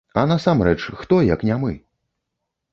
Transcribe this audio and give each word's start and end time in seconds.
А 0.19 0.21
насамрэч, 0.29 0.79
хто, 1.03 1.21
як 1.35 1.45
не 1.53 1.61
мы?! 1.67 1.71